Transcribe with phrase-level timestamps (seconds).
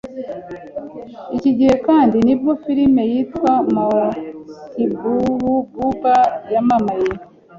[1.35, 3.51] iki gihe kandi nibwo filimi yitwa
[4.77, 6.15] Mehbuba
[6.53, 7.09] yamamaye